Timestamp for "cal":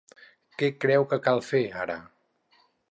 1.29-1.45